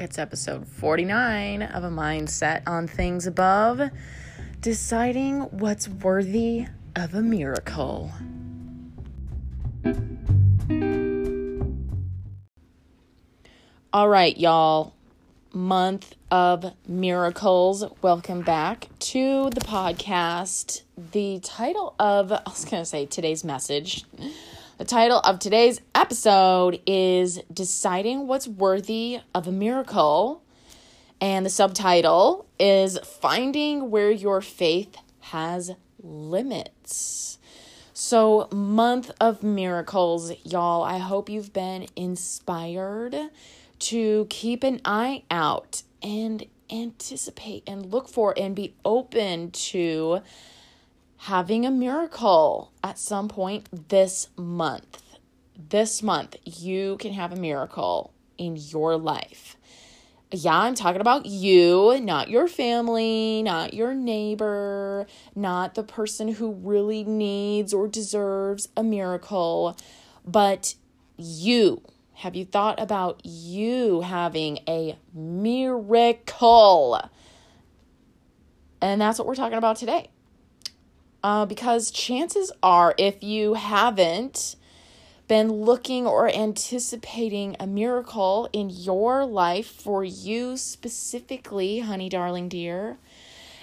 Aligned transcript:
It's 0.00 0.18
episode 0.18 0.66
49 0.66 1.60
of 1.60 1.84
a 1.84 1.90
mindset 1.90 2.62
on 2.66 2.88
things 2.88 3.26
above, 3.26 3.90
deciding 4.62 5.40
what's 5.58 5.90
worthy 5.90 6.64
of 6.96 7.14
a 7.14 7.20
miracle. 7.20 8.10
All 13.92 14.08
right, 14.08 14.38
y'all. 14.38 14.94
Month 15.52 16.14
of 16.30 16.72
miracles. 16.88 17.84
Welcome 18.00 18.40
back 18.40 18.88
to 19.00 19.50
the 19.50 19.60
podcast. 19.60 20.80
The 21.12 21.40
title 21.40 21.94
of, 21.98 22.32
I 22.32 22.40
was 22.46 22.64
going 22.64 22.80
to 22.80 22.86
say 22.86 23.04
today's 23.04 23.44
message. 23.44 24.06
The 24.80 24.86
title 24.86 25.18
of 25.18 25.38
today's 25.38 25.78
episode 25.94 26.80
is 26.86 27.38
Deciding 27.52 28.26
What's 28.26 28.48
Worthy 28.48 29.20
of 29.34 29.46
a 29.46 29.52
Miracle. 29.52 30.42
And 31.20 31.44
the 31.44 31.50
subtitle 31.50 32.46
is 32.58 32.98
Finding 33.00 33.90
Where 33.90 34.10
Your 34.10 34.40
Faith 34.40 34.96
Has 35.20 35.72
Limits. 36.02 37.36
So, 37.92 38.48
month 38.50 39.10
of 39.20 39.42
miracles, 39.42 40.32
y'all. 40.44 40.82
I 40.82 40.96
hope 40.96 41.28
you've 41.28 41.52
been 41.52 41.86
inspired 41.94 43.14
to 43.80 44.26
keep 44.30 44.64
an 44.64 44.80
eye 44.86 45.24
out 45.30 45.82
and 46.02 46.46
anticipate 46.70 47.64
and 47.66 47.92
look 47.92 48.08
for 48.08 48.32
and 48.34 48.56
be 48.56 48.72
open 48.86 49.50
to 49.50 50.22
having 51.24 51.66
a 51.66 51.70
miracle 51.70 52.72
at 52.82 52.98
some 52.98 53.28
point 53.28 53.68
this 53.90 54.28
month. 54.38 55.02
This 55.68 56.02
month, 56.02 56.34
you 56.46 56.96
can 56.96 57.12
have 57.12 57.30
a 57.30 57.36
miracle 57.36 58.14
in 58.38 58.56
your 58.56 58.96
life. 58.96 59.58
Yeah, 60.32 60.56
I'm 60.56 60.74
talking 60.74 61.02
about 61.02 61.26
you, 61.26 62.00
not 62.00 62.30
your 62.30 62.48
family, 62.48 63.42
not 63.42 63.74
your 63.74 63.92
neighbor, 63.92 65.06
not 65.34 65.74
the 65.74 65.82
person 65.82 66.28
who 66.28 66.52
really 66.52 67.04
needs 67.04 67.74
or 67.74 67.86
deserves 67.86 68.68
a 68.74 68.82
miracle, 68.82 69.76
but 70.24 70.74
you 71.18 71.82
have 72.14 72.34
you 72.34 72.46
thought 72.46 72.80
about 72.80 73.20
you 73.24 74.00
having 74.00 74.60
a 74.66 74.98
miracle? 75.12 76.98
And 78.80 79.00
that's 79.02 79.18
what 79.18 79.28
we're 79.28 79.34
talking 79.34 79.58
about 79.58 79.76
today. 79.76 80.10
Uh, 81.22 81.44
because 81.44 81.90
chances 81.90 82.50
are, 82.62 82.94
if 82.96 83.22
you 83.22 83.54
haven't 83.54 84.56
been 85.28 85.52
looking 85.52 86.06
or 86.06 86.28
anticipating 86.28 87.54
a 87.60 87.66
miracle 87.66 88.48
in 88.52 88.70
your 88.70 89.24
life 89.24 89.66
for 89.66 90.02
you 90.02 90.56
specifically, 90.56 91.80
honey, 91.80 92.08
darling, 92.08 92.48
dear, 92.48 92.98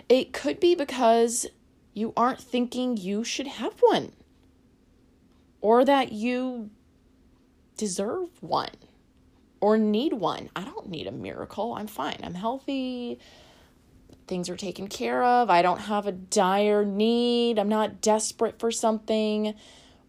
it 0.07 0.31
could 0.31 0.59
be 0.59 0.75
because 0.75 1.47
you 1.93 2.13
aren't 2.15 2.39
thinking 2.39 2.95
you 2.95 3.23
should 3.23 3.47
have 3.47 3.73
one 3.81 4.11
or 5.59 5.83
that 5.83 6.11
you 6.11 6.69
deserve 7.75 8.29
one 8.41 8.69
or 9.59 9.77
need 9.77 10.13
one. 10.13 10.49
I 10.55 10.63
don't 10.63 10.89
need 10.89 11.07
a 11.07 11.11
miracle. 11.11 11.73
I'm 11.73 11.87
fine. 11.87 12.19
I'm 12.23 12.35
healthy. 12.35 13.19
Things 14.27 14.49
are 14.49 14.57
taken 14.57 14.87
care 14.87 15.23
of. 15.23 15.49
I 15.49 15.61
don't 15.61 15.79
have 15.79 16.05
a 16.05 16.11
dire 16.11 16.83
need. 16.83 17.57
I'm 17.57 17.69
not 17.69 18.01
desperate 18.01 18.59
for 18.59 18.71
something. 18.71 19.55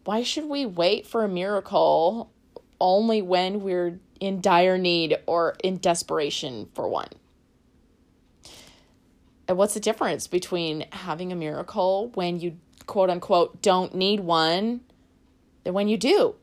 Why 0.04 0.22
should 0.22 0.46
we 0.46 0.66
wait 0.66 1.06
for 1.06 1.24
a 1.24 1.28
miracle 1.28 2.32
only 2.80 3.22
when 3.22 3.60
we're 3.60 4.00
in 4.18 4.40
dire 4.40 4.76
need 4.76 5.16
or 5.26 5.56
in 5.62 5.78
desperation 5.78 6.68
for 6.74 6.88
one? 6.88 7.10
And 9.46 9.56
what's 9.56 9.74
the 9.74 9.80
difference 9.80 10.26
between 10.26 10.86
having 10.92 11.32
a 11.32 11.36
miracle 11.36 12.10
when 12.14 12.40
you 12.40 12.58
quote 12.86 13.10
unquote 13.10 13.62
don't 13.62 13.94
need 13.94 14.20
one 14.20 14.80
and 15.64 15.74
when 15.74 15.88
you 15.88 15.96
do? 15.96 16.34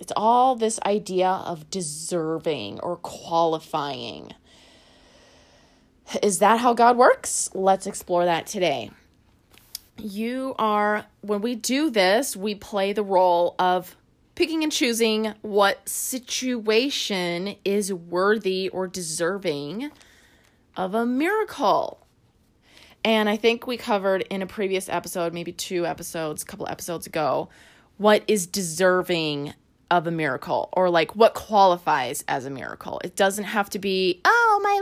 It's 0.00 0.12
all 0.16 0.56
this 0.56 0.80
idea 0.86 1.28
of 1.28 1.68
deserving 1.68 2.80
or 2.80 2.96
qualifying. 2.96 4.32
Is 6.22 6.40
that 6.40 6.60
how 6.60 6.74
God 6.74 6.96
works? 6.96 7.50
Let's 7.54 7.86
explore 7.86 8.24
that 8.24 8.46
today. 8.46 8.90
You 9.96 10.54
are, 10.58 11.06
when 11.20 11.40
we 11.40 11.54
do 11.54 11.90
this, 11.90 12.36
we 12.36 12.54
play 12.54 12.92
the 12.92 13.02
role 13.02 13.54
of 13.58 13.96
picking 14.34 14.62
and 14.62 14.72
choosing 14.72 15.34
what 15.42 15.86
situation 15.88 17.56
is 17.64 17.92
worthy 17.92 18.68
or 18.70 18.86
deserving 18.86 19.90
of 20.76 20.94
a 20.94 21.04
miracle. 21.04 22.06
And 23.04 23.28
I 23.28 23.36
think 23.36 23.66
we 23.66 23.76
covered 23.76 24.22
in 24.22 24.42
a 24.42 24.46
previous 24.46 24.88
episode, 24.88 25.32
maybe 25.32 25.52
two 25.52 25.86
episodes, 25.86 26.42
a 26.42 26.46
couple 26.46 26.66
episodes 26.68 27.06
ago, 27.06 27.48
what 27.98 28.22
is 28.26 28.46
deserving 28.46 29.54
of 29.90 30.06
a 30.06 30.10
miracle 30.10 30.68
or 30.72 30.88
like 30.88 31.16
what 31.16 31.34
qualifies 31.34 32.24
as 32.28 32.46
a 32.46 32.50
miracle. 32.50 33.00
It 33.02 33.16
doesn't 33.16 33.44
have 33.44 33.68
to 33.70 33.78
be, 33.78 34.20
my 34.24 34.39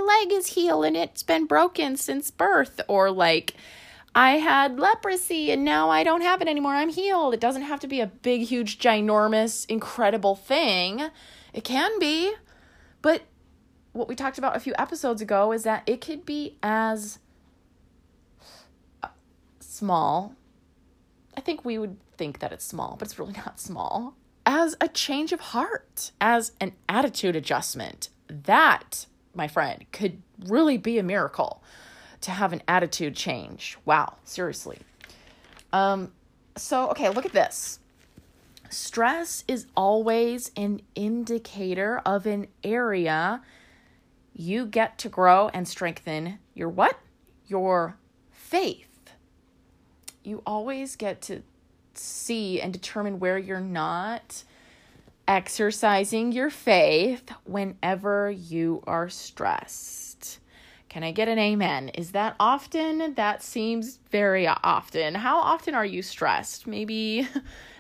leg 0.09 0.33
is 0.33 0.49
healed 0.49 0.85
and 0.85 0.97
it's 0.97 1.23
been 1.23 1.47
broken 1.47 1.97
since 1.97 2.31
birth 2.31 2.81
or 2.89 3.11
like 3.11 3.55
I 4.15 4.33
had 4.39 4.81
leprosy 4.81 5.53
and 5.53 5.65
now 5.65 5.91
I 5.91 6.03
don't 6.03 6.23
have 6.23 6.43
it 6.43 6.49
anymore. 6.49 6.73
I'm 6.73 6.89
healed. 6.89 7.35
It 7.35 7.41
doesn't 7.41 7.63
have 7.63 7.81
to 7.81 7.87
be 7.87 8.01
a 8.01 8.07
big, 8.07 8.43
huge, 8.43 8.79
ginormous, 8.79 9.67
incredible 9.69 10.35
thing. 10.35 11.11
It 11.53 11.65
can 11.65 11.99
be, 11.99 12.33
but 13.03 13.23
what 13.93 14.09
we 14.09 14.15
talked 14.15 14.39
about 14.39 14.57
a 14.57 14.61
few 14.61 14.75
episodes 14.79 15.23
ago 15.23 15.53
is 15.53 15.63
that 15.65 15.83
it 15.87 16.01
could 16.01 16.25
be 16.25 16.57
as 16.63 17.19
uh, 19.03 19.09
small. 19.61 20.35
I 21.37 21.41
think 21.41 21.65
we 21.65 21.79
would 21.79 21.97
think 22.17 22.41
that 22.41 22.53
it's 22.53 22.65
small, 22.65 22.97
but 22.99 23.07
it's 23.07 23.19
really 23.19 23.35
not 23.35 23.61
small 23.61 24.15
as 24.49 24.75
a 24.81 24.89
change 24.89 25.31
of 25.33 25.41
heart, 25.41 26.11
as 26.23 26.53
an 26.59 26.73
attitude 26.89 27.37
adjustment. 27.37 28.09
That, 28.29 29.05
my 29.38 29.49
friend, 29.49 29.87
could 29.93 30.21
really 30.47 30.76
be 30.76 30.99
a 30.99 31.03
miracle 31.03 31.62
to 32.21 32.31
have 32.31 32.53
an 32.53 32.62
attitude 32.69 33.16
change. 33.16 33.78
Wow, 33.87 34.16
seriously. 34.25 34.78
Um 35.72 36.12
so 36.56 36.91
okay, 36.91 37.09
look 37.09 37.25
at 37.25 37.32
this. 37.32 37.78
Stress 38.71 39.44
is 39.49 39.66
always 39.75 40.50
an 40.56 40.82
indicator 40.94 42.03
of 42.04 42.26
an 42.26 42.49
area 42.62 43.41
you 44.34 44.66
get 44.66 44.99
to 44.99 45.09
grow 45.09 45.49
and 45.49 45.66
strengthen 45.66 46.38
your 46.55 46.69
what? 46.69 46.99
Your 47.47 47.97
faith. 48.31 49.10
You 50.22 50.43
always 50.47 50.94
get 50.94 51.20
to 51.22 51.43
see 51.94 52.60
and 52.60 52.72
determine 52.72 53.19
where 53.19 53.38
you're 53.38 53.60
not 53.60 54.44
exercising 55.28 56.33
your 56.33 56.49
faith 56.49 57.31
whenever 57.44 58.31
you 58.31 58.83
are 58.87 59.11
stressed. 59.11 60.41
Can 60.89 61.05
I 61.05 61.12
get 61.12 61.28
an 61.28 61.39
amen? 61.39 61.91
Is 61.91 62.12
that 62.12 62.34
often? 62.41 63.15
That 63.15 63.43
seems 63.43 63.99
very 64.11 64.47
often. 64.47 65.15
How 65.15 65.37
often 65.37 65.75
are 65.75 65.84
you 65.84 66.00
stressed? 66.00 66.67
Maybe 66.67 67.28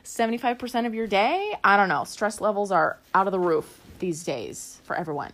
75% 0.04 0.86
of 0.86 0.94
your 0.94 1.06
day? 1.06 1.54
I 1.64 1.78
don't 1.78 1.88
know. 1.88 2.04
Stress 2.04 2.42
levels 2.42 2.70
are 2.70 2.98
out 3.14 3.26
of 3.26 3.32
the 3.32 3.40
roof 3.40 3.80
these 3.98 4.24
days 4.24 4.80
for 4.84 4.94
everyone. 4.94 5.32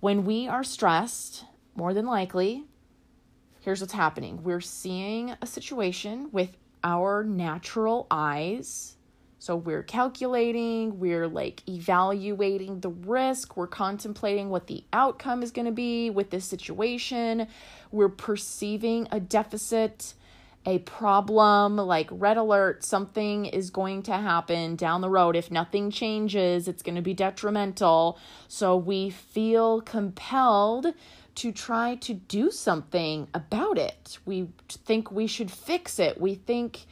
When 0.00 0.24
we 0.24 0.48
are 0.48 0.64
stressed, 0.64 1.44
more 1.76 1.94
than 1.94 2.06
likely, 2.06 2.64
here's 3.60 3.80
what's 3.80 3.92
happening 3.92 4.42
we're 4.42 4.60
seeing 4.60 5.34
a 5.40 5.46
situation 5.46 6.28
with 6.32 6.56
our 6.82 7.22
natural 7.22 8.08
eyes. 8.10 8.95
So 9.46 9.54
we're 9.54 9.84
calculating, 9.84 10.98
we're 10.98 11.28
like 11.28 11.62
evaluating 11.68 12.80
the 12.80 12.88
risk, 12.88 13.56
we're 13.56 13.68
contemplating 13.68 14.50
what 14.50 14.66
the 14.66 14.82
outcome 14.92 15.44
is 15.44 15.52
going 15.52 15.66
to 15.66 15.70
be 15.70 16.10
with 16.10 16.30
this 16.30 16.44
situation, 16.44 17.46
we're 17.92 18.08
perceiving 18.08 19.06
a 19.12 19.20
deficit, 19.20 20.14
a 20.66 20.80
problem, 20.80 21.76
like 21.76 22.08
red 22.10 22.38
alert, 22.38 22.82
something 22.82 23.46
is 23.46 23.70
going 23.70 24.02
to 24.02 24.14
happen 24.14 24.74
down 24.74 25.00
the 25.00 25.08
road. 25.08 25.36
If 25.36 25.48
nothing 25.48 25.92
changes, 25.92 26.66
it's 26.66 26.82
going 26.82 26.96
to 26.96 27.00
be 27.00 27.14
detrimental. 27.14 28.18
So 28.48 28.76
we 28.76 29.10
feel 29.10 29.80
compelled 29.80 30.88
to 31.36 31.52
try 31.52 31.94
to 31.94 32.14
do 32.14 32.50
something 32.50 33.28
about 33.32 33.78
it. 33.78 34.18
We 34.24 34.48
think 34.68 35.12
we 35.12 35.28
should 35.28 35.52
fix 35.52 36.00
it. 36.00 36.20
We 36.20 36.34
think 36.34 36.86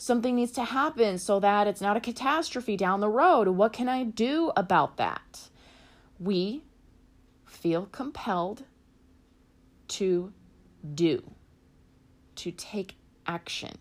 something 0.00 0.34
needs 0.34 0.52
to 0.52 0.64
happen 0.64 1.18
so 1.18 1.40
that 1.40 1.66
it's 1.66 1.80
not 1.80 1.96
a 1.96 2.00
catastrophe 2.00 2.76
down 2.76 3.00
the 3.00 3.08
road. 3.08 3.48
What 3.48 3.72
can 3.72 3.88
I 3.88 4.04
do 4.04 4.52
about 4.56 4.96
that? 4.96 5.48
We 6.18 6.62
feel 7.46 7.86
compelled 7.86 8.64
to 9.88 10.32
do, 10.94 11.22
to 12.36 12.50
take 12.52 12.96
action 13.26 13.76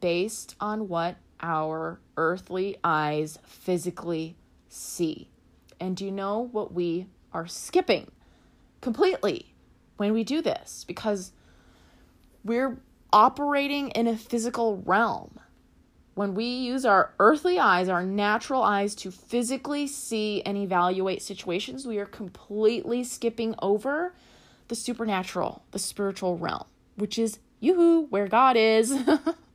based 0.00 0.56
on 0.60 0.88
what 0.88 1.16
our 1.40 2.00
earthly 2.16 2.76
eyes 2.82 3.38
physically 3.44 4.36
see. 4.68 5.28
And 5.78 5.96
do 5.96 6.04
you 6.04 6.10
know 6.12 6.48
what 6.52 6.72
we 6.72 7.06
are 7.32 7.46
skipping? 7.46 8.10
completely 8.80 9.54
when 9.96 10.12
we 10.12 10.24
do 10.24 10.40
this 10.40 10.84
because 10.86 11.32
we're 12.44 12.78
operating 13.12 13.90
in 13.90 14.06
a 14.06 14.16
physical 14.16 14.78
realm. 14.84 15.38
When 16.14 16.34
we 16.34 16.44
use 16.44 16.84
our 16.84 17.14
earthly 17.18 17.58
eyes, 17.58 17.88
our 17.88 18.04
natural 18.04 18.62
eyes, 18.62 18.94
to 18.96 19.10
physically 19.10 19.86
see 19.86 20.42
and 20.42 20.56
evaluate 20.56 21.22
situations, 21.22 21.86
we 21.86 21.98
are 21.98 22.06
completely 22.06 23.04
skipping 23.04 23.54
over 23.62 24.14
the 24.68 24.74
supernatural, 24.74 25.62
the 25.70 25.78
spiritual 25.78 26.36
realm, 26.36 26.66
which 26.96 27.18
is 27.18 27.38
yoo 27.60 28.06
where 28.10 28.28
God 28.28 28.56
is. 28.56 28.94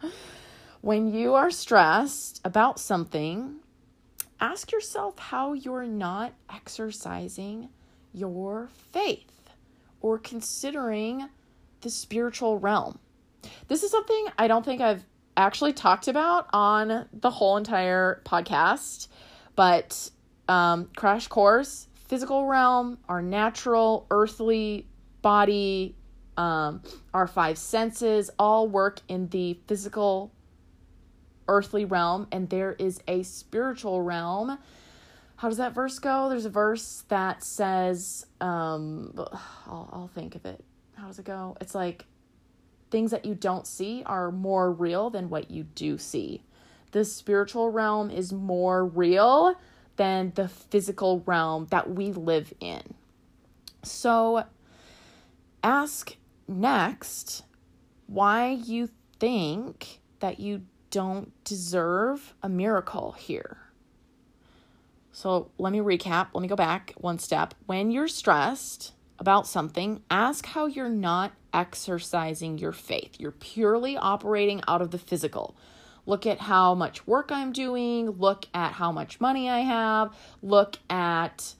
when 0.81 1.13
you 1.13 1.33
are 1.33 1.51
stressed 1.51 2.41
about 2.43 2.79
something, 2.79 3.57
ask 4.39 4.71
yourself 4.71 5.19
how 5.19 5.53
you're 5.53 5.85
not 5.85 6.33
exercising 6.53 7.69
your 8.13 8.69
faith 8.91 9.49
or 10.01 10.17
considering 10.17 11.29
the 11.81 11.89
spiritual 11.89 12.59
realm. 12.59 12.99
This 13.67 13.83
is 13.83 13.91
something 13.91 14.27
I 14.37 14.47
don't 14.47 14.63
think 14.63 14.81
I've 14.81 15.03
actually 15.37 15.73
talked 15.73 16.07
about 16.07 16.47
on 16.53 17.07
the 17.13 17.29
whole 17.29 17.57
entire 17.57 18.21
podcast, 18.25 19.07
but 19.55 20.09
um, 20.47 20.89
crash 20.95 21.27
course, 21.27 21.87
physical 22.07 22.45
realm, 22.45 22.97
our 23.09 23.21
natural 23.21 24.05
earthly 24.11 24.87
body, 25.21 25.95
um, 26.37 26.81
our 27.13 27.27
five 27.27 27.57
senses 27.57 28.29
all 28.37 28.67
work 28.67 28.99
in 29.07 29.27
the 29.29 29.57
physical 29.67 30.31
earthly 31.47 31.85
realm, 31.85 32.27
and 32.31 32.49
there 32.49 32.73
is 32.73 32.99
a 33.07 33.23
spiritual 33.23 34.01
realm. 34.01 34.57
How 35.37 35.49
does 35.49 35.57
that 35.57 35.73
verse 35.73 35.99
go? 35.99 36.29
There's 36.29 36.45
a 36.45 36.49
verse 36.49 37.03
that 37.09 37.43
says, 37.43 38.25
um, 38.41 39.13
I'll, 39.67 39.89
I'll 39.91 40.11
think 40.13 40.35
of 40.35 40.45
it. 40.45 40.63
How 40.95 41.07
does 41.07 41.19
it 41.19 41.25
go? 41.25 41.57
It's 41.59 41.75
like, 41.75 42.05
things 42.95 43.11
that 43.11 43.25
you 43.25 43.35
don't 43.35 43.67
see 43.67 44.03
are 44.05 44.31
more 44.31 44.71
real 44.71 45.09
than 45.09 45.29
what 45.29 45.51
you 45.51 45.63
do 45.63 45.97
see. 45.97 46.41
The 46.91 47.03
spiritual 47.03 47.69
realm 47.69 48.09
is 48.09 48.31
more 48.31 48.85
real 48.85 49.55
than 49.97 50.31
the 50.35 50.47
physical 50.47 51.21
realm 51.25 51.67
that 51.71 51.93
we 51.93 52.13
live 52.13 52.53
in. 52.61 52.93
So, 53.83 54.45
ask 55.61 56.15
next 56.47 57.43
why 58.07 58.51
you 58.51 58.89
think 59.19 59.99
that 60.21 60.39
you 60.39 60.61
don't 60.89 61.33
deserve 61.43 62.33
a 62.41 62.47
miracle 62.47 63.11
here. 63.11 63.57
So 65.11 65.51
let 65.57 65.73
me 65.73 65.79
recap. 65.79 66.27
Let 66.33 66.41
me 66.41 66.47
go 66.47 66.55
back 66.55 66.93
one 66.95 67.19
step. 67.19 67.55
When 67.65 67.91
you're 67.91 68.07
stressed 68.07 68.93
about 69.19 69.47
something, 69.47 70.01
ask 70.09 70.45
how 70.45 70.67
you're 70.67 70.87
not 70.87 71.33
exercising 71.55 72.57
your 72.57 72.73
faith. 72.73 73.15
You're 73.17 73.31
purely 73.31 73.95
operating 73.97 74.61
out 74.67 74.81
of 74.81 74.91
the 74.91 74.99
physical. 74.99 75.55
Look 76.05 76.27
at 76.27 76.41
how 76.41 76.75
much 76.75 77.07
work 77.07 77.31
I'm 77.31 77.51
doing, 77.51 78.11
look 78.11 78.45
at 78.53 78.73
how 78.73 78.91
much 78.91 79.19
money 79.19 79.49
I 79.49 79.59
have, 79.61 80.15
look 80.43 80.75
at 80.89 81.55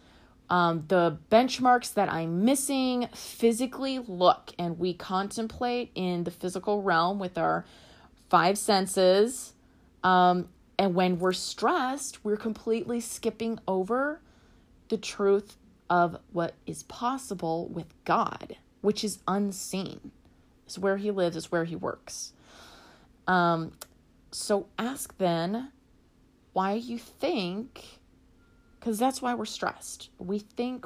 um, 0.50 0.83
the 0.88 1.18
benchmarks 1.31 1.94
that 1.95 2.12
I'm 2.12 2.45
missing. 2.45 3.07
Physically 3.15 3.97
look, 4.00 4.53
and 4.59 4.77
we 4.77 4.94
contemplate 4.94 5.92
in 5.95 6.25
the 6.25 6.31
physical 6.31 6.83
realm 6.83 7.18
with 7.18 7.38
our 7.38 7.65
five 8.30 8.57
senses. 8.57 9.53
Um, 10.03 10.50
and 10.77 10.94
when 10.94 11.18
we're 11.18 11.33
stressed, 11.33 12.24
we're 12.24 12.38
completely 12.38 13.00
skipping 13.00 13.59
over 13.68 14.21
the 14.89 14.98
truth 14.98 15.57
of 15.89 16.18
what 16.31 16.53
is 16.65 16.83
possible 16.83 17.68
with 17.69 17.88
God, 18.03 18.57
which 18.85 19.03
is 19.03 19.17
unseen. 19.27 20.11
It's 20.67 20.77
where 20.77 20.97
he 20.97 21.09
lives, 21.09 21.35
it's 21.35 21.51
where 21.51 21.65
he 21.65 21.75
works. 21.75 22.33
Um, 23.25 23.71
so 24.31 24.67
ask 24.77 25.17
then 25.17 25.71
why 26.53 26.73
you 26.73 26.99
think, 26.99 27.83
because 28.79 28.99
that's 28.99 29.23
why 29.23 29.33
we're 29.33 29.45
stressed. 29.45 30.11
We 30.19 30.37
think 30.37 30.85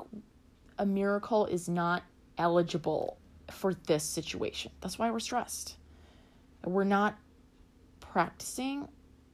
a 0.78 0.86
miracle 0.86 1.46
is 1.46 1.68
not 1.68 2.04
eligible 2.38 3.18
for 3.52 3.74
this 3.74 4.06
situation. 4.06 4.72
That's 4.80 4.98
why 4.98 5.12
we're 5.12 5.20
stressed. 5.20 5.76
We're 6.64 6.86
not 6.86 7.18
practicing 8.00 8.88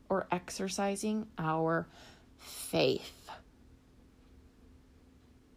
or 0.10 0.26
exercising 0.32 1.28
our 1.38 1.88
faith. 2.40 3.25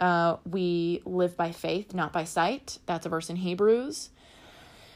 Uh, 0.01 0.37
we 0.49 1.03
live 1.05 1.37
by 1.37 1.53
faith, 1.53 1.95
not 1.95 2.13
by 2.13 2.25
sight. 2.25 2.79
That's 2.87 3.07
a 3.07 3.09
verse 3.09 3.31
in 3.31 3.37
Hebrews. 3.37 4.11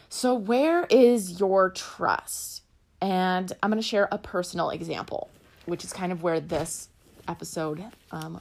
So, 0.09 0.35
where 0.35 0.85
is 0.91 1.41
your 1.41 1.71
trust? 1.71 2.63
And 3.01 3.53
I'm 3.63 3.71
going 3.71 3.83
to 3.83 3.87
share 3.87 4.09
a 4.13 4.19
personal 4.19 4.71
example, 4.71 5.31
which 5.67 5.85
is 5.85 5.93
kind 5.93 6.13
of 6.13 6.23
where 6.23 6.39
this 6.39 6.89
episode 7.27 7.83
um, 8.13 8.41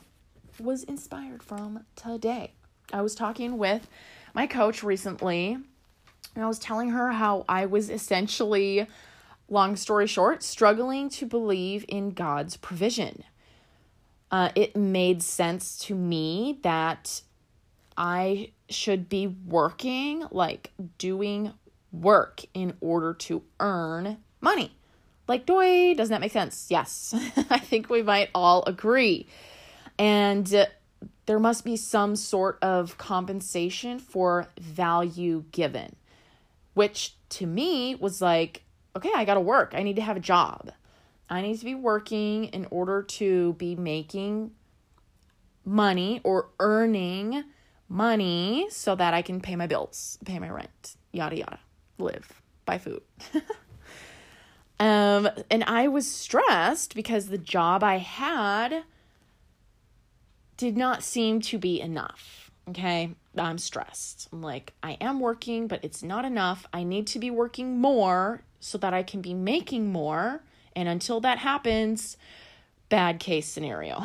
was 0.60 0.84
inspired 0.84 1.42
from 1.42 1.86
today. 1.96 2.52
I 2.94 3.02
was 3.02 3.16
talking 3.16 3.58
with 3.58 3.88
my 4.34 4.48
coach 4.48 4.84
recently, 4.84 5.54
and 5.54 6.44
I 6.44 6.48
was 6.48 6.60
telling 6.60 6.90
her 6.90 7.12
how 7.12 7.46
I 7.50 7.66
was 7.66 7.90
essentially 7.90 8.88
long 9.50 9.76
story 9.76 10.08
short, 10.08 10.44
struggling 10.44 11.10
to 11.10 11.26
believe 11.26 11.86
in 11.88 12.12
God's 12.12 12.58
provision. 12.58 13.24
Uh, 14.32 14.50
it 14.56 14.76
made 14.76 15.22
sense 15.22 15.78
to 15.78 15.94
me 15.94 16.60
that 16.64 17.22
I 17.98 18.52
should 18.70 19.10
be 19.10 19.28
working, 19.28 20.26
like 20.32 20.72
doing 20.98 21.54
work 21.92 22.42
in 22.54 22.74
order 22.80 23.14
to 23.14 23.44
earn 23.60 24.18
money. 24.40 24.72
Like, 25.28 25.46
doy, 25.46 25.94
doesn't 25.96 26.12
that 26.12 26.22
make 26.22 26.32
sense? 26.32 26.68
Yes, 26.70 27.14
I 27.50 27.60
think 27.60 27.90
we 27.90 28.02
might 28.04 28.30
all 28.34 28.64
agree. 28.66 29.28
And 30.00 30.54
uh, 30.54 30.66
there 31.26 31.40
must 31.40 31.64
be 31.64 31.78
some 31.78 32.16
sort 32.16 32.58
of 32.62 32.98
compensation 32.98 34.00
for 34.00 34.48
value 34.60 35.44
given, 35.52 35.96
which 36.74 37.16
to 37.30 37.46
me 37.46 37.96
was 37.96 38.22
like, 38.22 38.64
okay, 38.96 39.12
I 39.16 39.26
got 39.26 39.36
to 39.36 39.42
work. 39.42 39.74
I 39.76 39.84
need 39.84 39.98
to 39.98 40.02
have 40.02 40.18
a 40.18 40.22
job. 40.22 40.72
I 41.32 41.42
need 41.42 41.58
to 41.58 41.66
be 41.66 41.76
working 41.76 42.46
in 42.46 42.68
order 42.72 43.04
to 43.04 43.54
be 43.54 43.74
making 43.78 44.52
money 45.64 46.20
or 46.26 46.50
earning 46.60 47.46
money 47.88 48.68
so 48.70 48.96
that 48.96 49.14
I 49.14 49.22
can 49.22 49.40
pay 49.40 49.56
my 49.56 49.66
bills, 49.66 50.20
pay 50.26 50.40
my 50.40 50.50
rent, 50.50 50.98
yada 51.14 51.38
yada, 51.38 51.60
live, 51.98 52.42
buy 52.66 52.78
food. 52.78 53.02
um 54.80 55.30
and 55.50 55.64
I 55.64 55.88
was 55.88 56.12
stressed 56.12 56.96
because 56.96 57.28
the 57.28 57.38
job 57.38 57.82
I 57.82 57.98
had 58.00 58.84
did 60.58 60.76
not 60.76 61.02
seem 61.02 61.40
to 61.42 61.58
be 61.58 61.80
enough. 61.80 62.52
Okay? 62.70 63.16
I'm 63.38 63.58
stressed. 63.58 64.28
I'm 64.34 64.42
like, 64.42 64.74
I 64.84 64.98
am 65.00 65.22
working, 65.22 65.68
but 65.68 65.80
it's 65.82 66.04
not 66.04 66.26
enough. 66.26 66.68
I 66.74 66.84
need 66.84 67.08
to 67.08 67.20
be 67.20 67.32
working 67.32 67.80
more 67.80 68.44
so 68.60 68.78
that 68.80 68.94
I 68.94 69.02
can 69.02 69.22
be 69.22 69.34
making 69.34 69.94
more. 69.94 70.44
And 70.76 70.88
until 70.88 71.20
that 71.22 71.38
happens, 71.40 72.18
bad 72.90 73.20
case 73.20 73.48
scenario. 73.48 74.04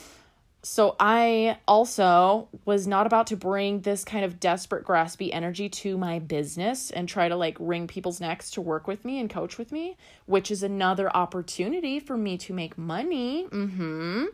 so 0.62 0.96
I 0.98 1.58
also 1.66 2.48
was 2.64 2.86
not 2.86 3.06
about 3.06 3.26
to 3.28 3.36
bring 3.36 3.80
this 3.80 4.04
kind 4.04 4.24
of 4.24 4.38
desperate, 4.40 4.84
graspy 4.84 5.30
energy 5.32 5.68
to 5.68 5.98
my 5.98 6.18
business 6.18 6.90
and 6.90 7.08
try 7.08 7.28
to 7.28 7.36
like 7.36 7.56
wring 7.58 7.86
people's 7.86 8.20
necks 8.20 8.50
to 8.52 8.60
work 8.60 8.86
with 8.86 9.04
me 9.04 9.18
and 9.18 9.28
coach 9.28 9.58
with 9.58 9.72
me, 9.72 9.96
which 10.26 10.50
is 10.50 10.62
another 10.62 11.14
opportunity 11.16 11.98
for 12.00 12.16
me 12.16 12.38
to 12.38 12.52
make 12.52 12.78
money. 12.78 13.46
Mm-hmm. 13.50 14.26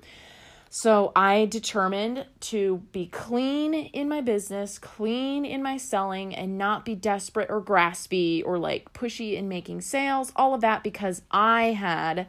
So 0.71 1.13
I 1.17 1.47
determined 1.47 2.27
to 2.41 2.83
be 2.93 3.07
clean 3.07 3.73
in 3.73 4.09
my 4.09 4.21
business, 4.21 4.79
clean 4.79 5.45
in 5.47 5.63
my 5.63 5.79
selling, 5.79 6.35
and 6.35 6.59
not 6.59 6.85
be 6.85 6.95
desperate 6.95 7.49
or 7.51 7.63
graspy 7.63 8.43
or 8.45 8.59
like 8.59 8.93
pushy 8.93 9.35
in 9.35 9.49
making 9.49 9.81
sales, 9.81 10.33
all 10.37 10.55
of 10.55 10.61
that 10.61 10.83
because 10.83 11.23
I 11.31 11.73
had 11.73 12.27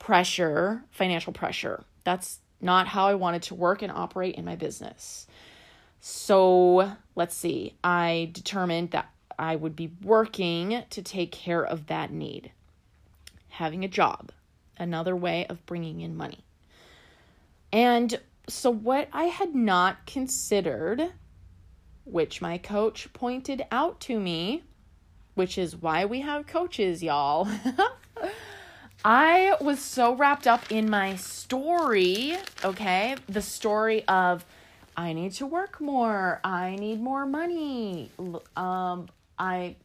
pressure, 0.00 0.82
financial 0.90 1.32
pressure. 1.32 1.84
That's 2.02 2.40
not 2.60 2.88
how 2.88 3.06
I 3.06 3.14
wanted 3.14 3.42
to 3.42 3.54
work 3.54 3.82
and 3.82 3.92
operate 3.92 4.34
in 4.34 4.44
my 4.44 4.56
business. 4.56 5.28
So 6.00 6.96
let's 7.14 7.36
see, 7.36 7.74
I 7.84 8.30
determined 8.32 8.90
that 8.90 9.08
I 9.38 9.54
would 9.54 9.76
be 9.76 9.92
working 10.02 10.82
to 10.90 11.02
take 11.02 11.30
care 11.30 11.64
of 11.64 11.86
that 11.86 12.10
need. 12.10 12.50
Having 13.50 13.84
a 13.84 13.88
job, 13.88 14.32
another 14.76 15.14
way 15.14 15.46
of 15.46 15.64
bringing 15.64 16.00
in 16.00 16.16
money. 16.16 16.44
And 17.72 18.18
so, 18.48 18.70
what 18.70 19.08
I 19.12 19.24
had 19.24 19.54
not 19.54 20.06
considered, 20.06 21.12
which 22.04 22.42
my 22.42 22.58
coach 22.58 23.12
pointed 23.12 23.64
out 23.70 24.00
to 24.00 24.18
me, 24.18 24.64
which 25.34 25.56
is 25.56 25.76
why 25.76 26.04
we 26.04 26.20
have 26.20 26.46
coaches, 26.46 27.02
y'all. 27.02 27.48
I 29.04 29.56
was 29.60 29.80
so 29.80 30.14
wrapped 30.14 30.46
up 30.46 30.70
in 30.70 30.88
my 30.88 31.16
story, 31.16 32.36
okay? 32.64 33.16
The 33.28 33.42
story 33.42 34.04
of 34.06 34.44
I 34.96 35.12
need 35.12 35.32
to 35.34 35.46
work 35.46 35.80
more. 35.80 36.40
I 36.44 36.76
need 36.76 37.00
more 37.00 37.26
money. 37.26 38.10
Um, 38.56 39.08
I 39.38 39.76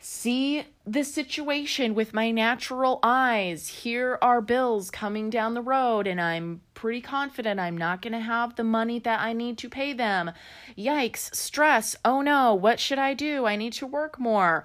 see 0.00 0.64
this 0.86 1.12
situation 1.12 1.94
with 1.94 2.14
my 2.14 2.30
natural 2.30 2.98
eyes. 3.02 3.68
Here 3.68 4.18
are 4.22 4.40
bills 4.40 4.90
coming 4.90 5.30
down 5.30 5.54
the 5.54 5.62
road, 5.62 6.06
and 6.06 6.20
I'm 6.20 6.62
pretty 6.74 7.00
confident 7.00 7.60
I'm 7.60 7.76
not 7.76 8.02
going 8.02 8.12
to 8.14 8.20
have 8.20 8.56
the 8.56 8.64
money 8.64 8.98
that 9.00 9.20
I 9.20 9.32
need 9.32 9.58
to 9.58 9.68
pay 9.68 9.92
them. 9.92 10.32
Yikes, 10.76 11.34
stress. 11.34 11.94
Oh 12.04 12.22
no, 12.22 12.54
what 12.54 12.80
should 12.80 12.98
I 12.98 13.14
do? 13.14 13.46
I 13.46 13.56
need 13.56 13.74
to 13.74 13.86
work 13.86 14.18
more. 14.18 14.64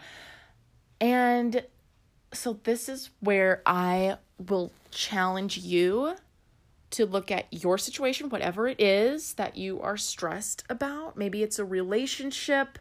And 1.02 1.66
so, 2.34 2.60
this 2.64 2.90
is 2.90 3.10
where 3.20 3.62
I 3.66 4.18
will 4.38 4.72
challenge 4.92 5.58
you 5.58 6.16
to 6.92 7.06
look 7.06 7.30
at 7.30 7.46
your 7.52 7.78
situation, 7.78 8.30
whatever 8.30 8.68
it 8.68 8.80
is 8.80 9.34
that 9.34 9.58
you 9.58 9.82
are 9.82 9.98
stressed 9.98 10.64
about. 10.70 11.18
Maybe 11.18 11.44
it's 11.44 11.60
a 11.60 11.66
relationship 11.66 12.80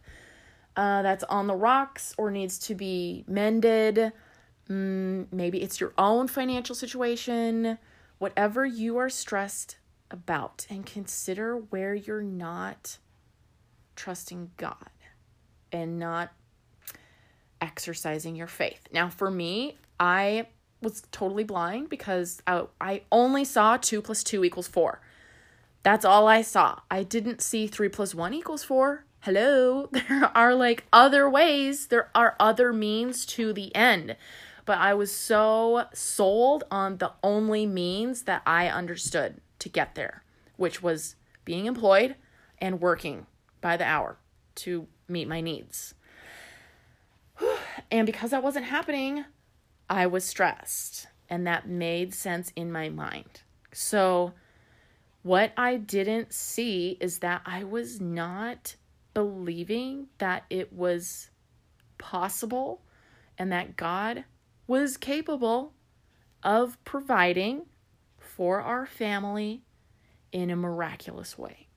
uh, 0.76 1.02
that's 1.02 1.25
on 1.25 1.47
the 1.47 1.54
rocks 1.54 2.14
or 2.19 2.31
needs 2.31 2.59
to 2.59 2.75
be 2.75 3.25
mended. 3.28 4.12
Mm, 4.69 5.26
maybe 5.31 5.62
it's 5.62 5.81
your 5.81 5.93
own 5.99 6.28
financial 6.28 6.75
situation. 6.75 7.78
Whatever 8.19 8.64
you 8.64 8.97
are 8.97 9.11
stressed 9.11 9.76
about, 10.11 10.66
and 10.71 10.87
consider 10.87 11.57
where 11.57 11.95
you're 11.95 12.23
not 12.23 12.99
trusting 13.97 14.50
God 14.57 14.90
and 15.73 15.99
not 15.99 16.33
exercising 17.61 18.37
your 18.37 18.47
faith. 18.47 18.87
Now, 18.93 19.09
for 19.09 19.31
me, 19.31 19.78
I 19.99 20.47
was 20.81 21.02
totally 21.12 21.45
blind 21.45 21.88
because 21.88 22.43
I, 22.47 22.64
I 22.81 23.02
only 23.11 23.45
saw 23.45 23.76
2 23.76 24.02
plus 24.02 24.23
2 24.23 24.45
equals 24.45 24.69
4. 24.69 25.00
That's 25.83 26.04
all 26.04 26.28
I 26.28 26.43
saw. 26.43 26.81
I 26.90 27.02
didn't 27.02 27.43
see 27.43 27.66
3 27.66 27.88
plus 27.88 28.14
1 28.14 28.35
equals 28.35 28.64
4 28.64 29.04
hello, 29.25 29.87
there 29.93 30.31
are 30.35 30.54
like 30.54 30.85
other 30.93 31.28
ways, 31.28 31.87
there 31.87 32.11
are 32.14 32.37
other 32.38 32.73
means 32.75 33.25
to 33.25 33.54
the 33.54 33.75
end. 33.75 34.16
But 34.66 34.78
I 34.78 34.93
was 34.95 35.14
so 35.14 35.87
sold 35.95 36.64
on 36.71 36.99
the 36.99 37.12
only 37.23 37.66
means 37.66 38.23
that 38.23 38.43
I 38.47 38.69
understood 38.69 39.40
to 39.61 39.69
get 39.69 39.95
there, 39.95 40.25
which 40.57 40.83
was 40.83 41.16
being 41.45 41.66
employed 41.66 42.16
and 42.59 42.81
working 42.81 43.26
by 43.61 43.76
the 43.76 43.85
hour 43.85 44.19
to 44.57 44.87
meet 45.09 45.28
my 45.28 45.40
needs. 45.40 45.95
And 47.90 48.07
because 48.07 48.31
that 48.31 48.43
wasn't 48.43 48.66
happening, 48.66 49.25
I 49.90 50.07
was 50.07 50.25
stressed, 50.25 51.07
and 51.28 51.47
that 51.47 51.69
made 51.69 52.14
sense 52.14 52.52
in 52.57 52.73
my 52.73 52.88
mind. 52.88 53.43
So, 53.73 54.33
what 55.23 55.52
I 55.57 55.76
didn't 55.76 56.33
see 56.33 56.97
is 57.00 57.19
that 57.19 57.43
I 57.45 57.62
was 57.64 58.00
not 58.00 58.76
believing 59.14 60.09
that 60.18 60.44
it 60.50 60.73
was 60.73 61.30
possible 61.99 62.83
and 63.38 63.52
that 63.52 63.76
God 63.76 64.25
was 64.66 64.97
capable 64.97 65.75
of 66.42 66.83
providing 66.85 67.66
for 68.18 68.61
our 68.61 68.87
family 68.87 69.62
in 70.33 70.50
a 70.50 70.56
miraculous 70.56 71.38
way. 71.38 71.68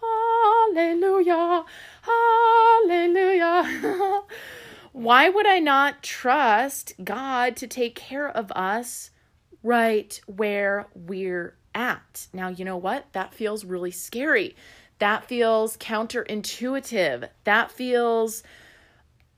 Hallelujah! 0.00 1.64
Hallelujah! 2.02 4.22
Why 4.92 5.28
would 5.28 5.46
I 5.46 5.60
not 5.60 6.02
trust 6.02 6.94
God 7.04 7.56
to 7.56 7.66
take 7.66 7.94
care 7.94 8.28
of 8.28 8.50
us 8.52 9.10
right 9.62 10.20
where 10.26 10.88
we're 10.94 11.56
at? 11.74 12.26
Now, 12.32 12.48
you 12.48 12.64
know 12.64 12.76
what? 12.76 13.06
That 13.12 13.34
feels 13.34 13.64
really 13.64 13.92
scary 13.92 14.56
that 15.00 15.24
feels 15.24 15.76
counterintuitive 15.76 17.28
that 17.44 17.70
feels 17.70 18.42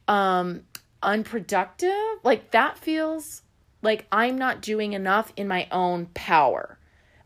um 0.07 0.63
unproductive 1.03 2.19
like 2.23 2.51
that 2.51 2.79
feels 2.79 3.43
like 3.81 4.07
i'm 4.13 4.37
not 4.37 4.61
doing 4.61 4.93
enough 4.93 5.33
in 5.37 5.49
my 5.49 5.67
own 5.73 6.07
power 6.15 6.79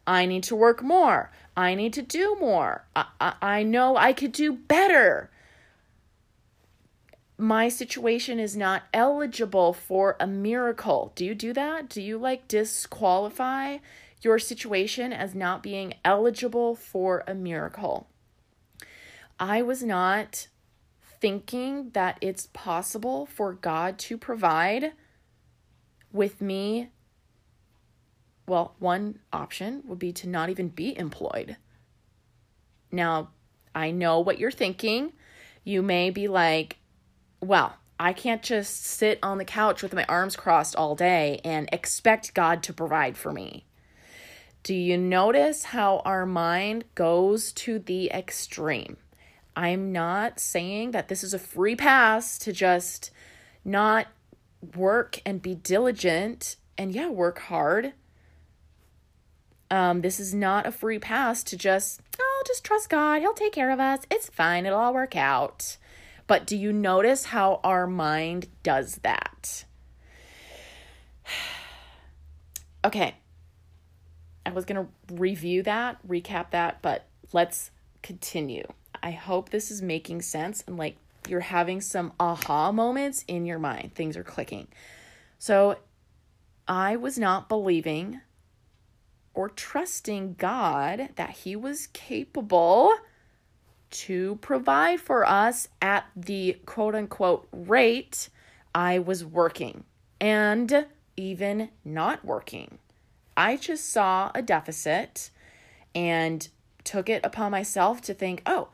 i 0.07 0.25
need 0.25 0.43
to 0.43 0.55
work 0.57 0.83
more 0.83 1.31
i 1.57 1.75
need 1.75 1.93
to 1.93 2.03
do 2.03 2.37
more 2.41 2.87
i, 2.95 3.07
I, 3.21 3.35
I 3.43 3.63
know 3.65 3.97
i 3.97 4.13
could 4.13 4.33
do 4.33 4.53
better 4.53 5.31
my 7.39 7.69
situation 7.69 8.41
is 8.41 8.57
not 8.57 8.85
eligible 8.95 9.73
for 9.73 10.17
a 10.19 10.27
miracle. 10.27 11.13
Do 11.15 11.25
you 11.25 11.35
do 11.35 11.53
that? 11.53 11.89
Do 11.89 12.01
you 12.01 12.17
like 12.19 12.49
disqualify 12.49 13.79
your 14.23 14.39
situation 14.39 15.13
as 15.13 15.35
not 15.35 15.63
being 15.63 15.95
eligible 16.05 16.75
for 16.75 17.25
a 17.27 17.35
miracle? 17.35 18.09
I 19.39 19.63
was 19.63 19.83
not 19.83 20.49
thinking 21.21 21.91
that 21.91 22.19
it's 22.21 22.49
possible 22.53 23.27
for 23.27 23.53
God 23.53 23.99
to 23.99 24.17
provide 24.17 24.93
with 26.13 26.41
me. 26.41 26.89
Well, 28.47 28.75
one 28.79 29.19
option 29.33 29.83
would 29.87 29.99
be 29.99 30.13
to 30.15 30.29
not 30.29 30.49
even 30.49 30.69
be 30.69 30.97
employed. 30.97 31.57
Now, 32.91 33.31
I 33.75 33.91
know 33.91 34.21
what 34.21 34.39
you're 34.39 34.51
thinking. 34.51 35.13
You 35.65 35.83
may 35.83 36.11
be 36.11 36.29
like, 36.29 36.79
well, 37.41 37.77
I 37.99 38.13
can't 38.13 38.43
just 38.43 38.85
sit 38.85 39.19
on 39.23 39.39
the 39.39 39.45
couch 39.45 39.83
with 39.83 39.95
my 39.95 40.05
arms 40.05 40.37
crossed 40.37 40.77
all 40.77 40.95
day 40.95 41.41
and 41.45 41.69
expect 41.73 42.35
God 42.35 42.63
to 42.65 42.73
provide 42.73 43.17
for 43.17 43.33
me. 43.33 43.67
Do 44.63 44.75
you 44.75 44.97
notice 44.97 45.65
how 45.65 46.03
our 46.05 46.25
mind 46.25 46.85
goes 46.95 47.53
to 47.53 47.79
the 47.79 48.11
extreme? 48.11 48.97
I'm 49.57 49.91
not 49.91 50.39
saying 50.39 50.91
that 50.91 51.09
this 51.09 51.25
is 51.25 51.33
a 51.33 51.39
free 51.39 51.75
pass 51.75 52.39
to 52.41 52.53
just 52.53 53.11
not 53.65 54.09
work 54.77 55.21
and 55.25 55.41
be 55.41 55.55
diligent 55.55 56.57
and 56.77 56.93
yeah, 56.93 57.09
work 57.09 57.39
hard. 57.39 57.95
Um, 59.71 60.03
this 60.03 60.21
is 60.21 60.35
not 60.35 60.67
a 60.67 60.71
free 60.71 60.99
pass 60.99 61.43
to 61.45 61.57
just, 61.57 62.01
oh, 62.21 62.43
just 62.47 62.65
trust 62.65 62.91
God. 62.91 63.21
He'll 63.21 63.33
take 63.33 63.53
care 63.53 63.71
of 63.71 63.81
us. 63.81 64.01
It's 64.11 64.29
fine. 64.29 64.67
It'll 64.67 64.79
all 64.79 64.95
work 64.95 65.17
out. 65.17 65.79
But 66.27 66.47
do 66.47 66.57
you 66.57 66.73
notice 66.73 67.27
how 67.27 67.61
our 67.65 67.87
mind 67.87 68.49
does 68.63 68.97
that? 69.03 69.65
okay. 72.85 73.17
I 74.45 74.51
was 74.51 74.65
going 74.65 74.87
to 74.87 75.15
review 75.15 75.63
that, 75.65 76.07
recap 76.07 76.51
that, 76.51 76.81
but 76.83 77.07
let's 77.33 77.73
continue. 78.03 78.67
I 79.07 79.13
hope 79.13 79.51
this 79.51 79.71
is 79.71 79.83
making 79.83 80.23
sense 80.23 80.65
and 80.67 80.77
like 80.77 80.97
you're 81.29 81.39
having 81.39 81.81
some 81.81 82.13
aha 82.19 82.73
moments 82.73 83.25
in 83.29 83.47
your 83.47 83.61
mind. 83.61 83.95
Things 83.95 84.17
are 84.17 84.25
clicking. 84.25 84.67
So 85.39 85.79
I 86.67 86.97
was 86.97 87.17
not 87.17 87.49
believing 87.49 88.21
or 89.33 89.49
trusting 89.49 90.35
God 90.39 91.11
that 91.15 91.31
He 91.31 91.55
was 91.55 91.87
capable 91.93 92.93
to 93.91 94.41
provide 94.41 94.99
for 94.99 95.25
us 95.25 95.69
at 95.81 96.07
the 96.17 96.59
quote 96.67 96.97
unquote 96.97 97.47
rate 97.53 98.29
I 98.75 98.99
was 98.99 99.25
working 99.25 99.85
and 100.21 100.85
even 101.17 101.69
not 101.85 102.25
working. 102.25 102.79
I 103.37 103.57
just 103.57 103.89
saw 103.89 104.33
a 104.35 104.43
deficit 104.43 105.31
and 105.95 106.49
took 106.83 107.09
it 107.09 107.25
upon 107.25 107.53
myself 107.53 108.01
to 108.03 108.13
think, 108.13 108.43
oh, 108.47 108.71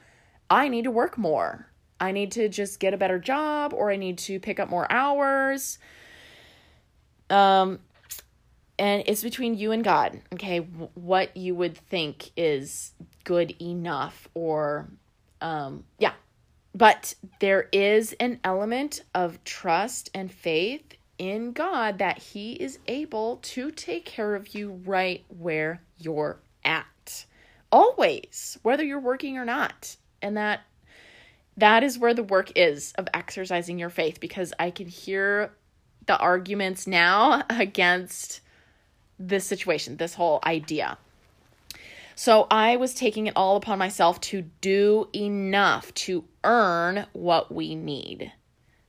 I 0.52 0.68
need 0.68 0.84
to 0.84 0.90
work 0.90 1.16
more. 1.16 1.66
I 1.98 2.12
need 2.12 2.32
to 2.32 2.46
just 2.50 2.78
get 2.78 2.92
a 2.92 2.98
better 2.98 3.18
job 3.18 3.72
or 3.72 3.90
I 3.90 3.96
need 3.96 4.18
to 4.18 4.38
pick 4.38 4.60
up 4.60 4.68
more 4.68 4.86
hours. 4.92 5.78
Um 7.30 7.78
and 8.78 9.02
it's 9.06 9.22
between 9.22 9.54
you 9.56 9.72
and 9.72 9.82
God, 9.82 10.20
okay? 10.34 10.58
What 10.58 11.36
you 11.36 11.54
would 11.54 11.78
think 11.78 12.32
is 12.36 12.92
good 13.24 13.54
enough 13.62 14.28
or 14.34 14.90
um 15.40 15.84
yeah. 15.98 16.12
But 16.74 17.14
there 17.40 17.68
is 17.72 18.12
an 18.20 18.38
element 18.44 19.04
of 19.14 19.42
trust 19.44 20.10
and 20.14 20.30
faith 20.30 20.84
in 21.16 21.52
God 21.52 21.96
that 21.96 22.18
he 22.18 22.52
is 22.52 22.78
able 22.86 23.38
to 23.54 23.70
take 23.70 24.04
care 24.04 24.34
of 24.34 24.54
you 24.54 24.82
right 24.84 25.24
where 25.28 25.82
you're 25.96 26.40
at. 26.62 27.24
Always, 27.70 28.58
whether 28.62 28.84
you're 28.84 29.00
working 29.00 29.38
or 29.38 29.46
not 29.46 29.96
and 30.22 30.36
that 30.36 30.60
that 31.56 31.82
is 31.82 31.98
where 31.98 32.14
the 32.14 32.22
work 32.22 32.52
is 32.56 32.92
of 32.92 33.08
exercising 33.12 33.78
your 33.78 33.90
faith 33.90 34.20
because 34.20 34.54
I 34.58 34.70
can 34.70 34.86
hear 34.86 35.52
the 36.06 36.16
arguments 36.16 36.86
now 36.86 37.42
against 37.50 38.40
this 39.18 39.44
situation, 39.44 39.98
this 39.98 40.14
whole 40.14 40.40
idea. 40.44 40.96
So 42.14 42.46
I 42.50 42.76
was 42.76 42.94
taking 42.94 43.26
it 43.26 43.34
all 43.36 43.56
upon 43.56 43.78
myself 43.78 44.20
to 44.22 44.42
do 44.60 45.08
enough 45.14 45.92
to 45.94 46.24
earn 46.44 47.06
what 47.12 47.52
we 47.52 47.74
need. 47.74 48.32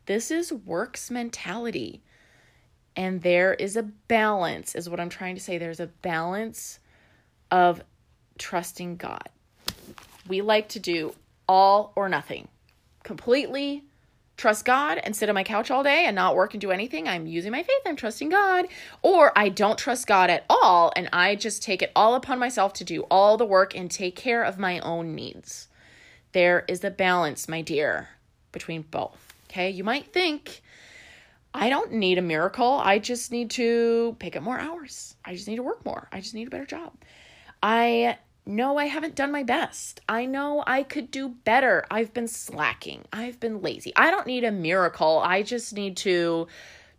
This 0.05 0.31
is 0.31 0.51
works 0.51 1.11
mentality. 1.11 2.01
And 2.95 3.21
there 3.21 3.53
is 3.53 3.75
a 3.75 3.83
balance, 3.83 4.75
is 4.75 4.89
what 4.89 4.99
I'm 4.99 5.09
trying 5.09 5.35
to 5.35 5.41
say. 5.41 5.57
There's 5.57 5.79
a 5.79 5.87
balance 5.87 6.79
of 7.49 7.81
trusting 8.37 8.97
God 8.97 9.29
we 10.27 10.41
like 10.41 10.69
to 10.69 10.79
do 10.79 11.13
all 11.47 11.93
or 11.95 12.09
nothing. 12.09 12.47
Completely 13.03 13.83
trust 14.37 14.65
God 14.65 14.99
and 15.03 15.15
sit 15.15 15.29
on 15.29 15.35
my 15.35 15.43
couch 15.43 15.71
all 15.71 15.83
day 15.83 16.05
and 16.05 16.15
not 16.15 16.35
work 16.35 16.53
and 16.53 16.61
do 16.61 16.71
anything. 16.71 17.07
I'm 17.07 17.27
using 17.27 17.51
my 17.51 17.63
faith. 17.63 17.81
I'm 17.85 17.95
trusting 17.95 18.29
God. 18.29 18.65
Or 19.01 19.31
I 19.37 19.49
don't 19.49 19.77
trust 19.77 20.07
God 20.07 20.29
at 20.29 20.45
all 20.49 20.91
and 20.95 21.09
I 21.13 21.35
just 21.35 21.63
take 21.63 21.81
it 21.81 21.91
all 21.95 22.15
upon 22.15 22.39
myself 22.39 22.73
to 22.73 22.83
do 22.83 23.03
all 23.11 23.37
the 23.37 23.45
work 23.45 23.75
and 23.75 23.89
take 23.89 24.15
care 24.15 24.43
of 24.43 24.57
my 24.57 24.79
own 24.79 25.15
needs. 25.15 25.67
There 26.31 26.65
is 26.67 26.83
a 26.83 26.89
balance, 26.89 27.47
my 27.47 27.61
dear, 27.61 28.09
between 28.51 28.81
both. 28.81 29.33
Okay? 29.49 29.69
You 29.69 29.83
might 29.83 30.11
think 30.11 30.61
I 31.53 31.69
don't 31.69 31.93
need 31.93 32.17
a 32.17 32.23
miracle. 32.23 32.81
I 32.83 32.97
just 32.97 33.31
need 33.31 33.51
to 33.51 34.15
pick 34.17 34.35
up 34.35 34.41
more 34.41 34.59
hours. 34.59 35.15
I 35.23 35.33
just 35.33 35.47
need 35.47 35.57
to 35.57 35.63
work 35.63 35.85
more. 35.85 36.07
I 36.11 36.19
just 36.19 36.33
need 36.33 36.47
a 36.47 36.51
better 36.51 36.65
job. 36.65 36.93
I 37.61 38.17
know 38.45 38.77
I 38.77 38.85
haven't 38.85 39.15
done 39.15 39.31
my 39.31 39.43
best. 39.43 40.01
I 40.07 40.25
know 40.25 40.63
I 40.67 40.83
could 40.83 41.11
do 41.11 41.29
better. 41.29 41.85
I've 41.89 42.13
been 42.13 42.27
slacking. 42.27 43.05
I've 43.11 43.39
been 43.39 43.61
lazy. 43.61 43.93
I 43.95 44.11
don't 44.11 44.27
need 44.27 44.43
a 44.43 44.51
miracle. 44.51 45.21
I 45.23 45.43
just 45.43 45.73
need 45.73 45.97
to 45.97 46.47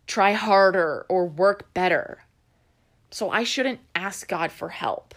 try 0.07 0.33
harder 0.33 1.07
or 1.09 1.27
work 1.27 1.73
better. 1.75 2.25
So 3.11 3.31
I 3.31 3.45
shouldn't 3.45 3.81
ask 3.95 4.27
God 4.29 4.51
for 4.51 4.71
help. 4.71 5.15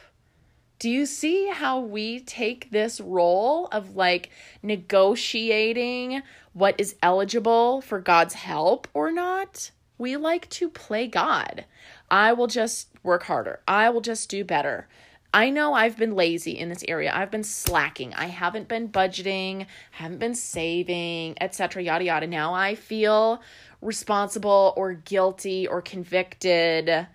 Do 0.80 0.90
you 0.90 1.08
see 1.08 1.48
how 1.48 1.80
we 1.80 2.20
take 2.20 2.70
this 2.70 3.02
role 3.02 3.68
of 3.72 3.96
like 3.96 4.30
negotiating 4.62 6.22
what 6.54 6.76
is 6.78 6.96
eligible 7.02 7.82
for 7.82 8.00
God's 8.00 8.36
help 8.36 8.88
or 8.94 9.12
not? 9.12 9.72
We 9.98 10.16
like 10.18 10.48
to 10.52 10.70
play 10.70 11.08
God. 11.08 11.66
I 12.12 12.34
will 12.34 12.46
just 12.46 12.90
work 13.02 13.24
harder. 13.24 13.62
I 13.68 13.90
will 13.90 14.02
just 14.02 14.30
do 14.30 14.44
better. 14.44 14.88
I 15.34 15.50
know 15.50 15.74
I've 15.74 15.98
been 15.98 16.16
lazy 16.16 16.58
in 16.58 16.70
this 16.70 16.84
area. 16.88 17.12
I've 17.14 17.32
been 17.32 17.44
slacking. 17.44 18.14
I 18.14 18.26
haven't 18.26 18.68
been 18.68 18.90
budgeting, 18.90 19.68
haven't 19.92 20.20
been 20.20 20.36
saving, 20.36 21.36
etc. 21.42 21.84
yada 21.84 22.06
yada. 22.06 22.28
Now 22.28 22.54
I 22.54 22.76
feel 22.76 23.42
responsible 23.82 24.74
or 24.76 24.94
guilty 24.94 25.68
or 25.68 25.82
convicted. 25.82 27.08